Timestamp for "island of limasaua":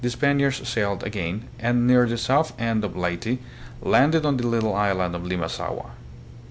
4.73-5.91